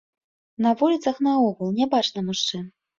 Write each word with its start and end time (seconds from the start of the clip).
На 0.67 0.71
вуліцах 0.79 1.21
наогул 1.29 1.73
нябачна 1.79 2.29
мужчын. 2.35 2.71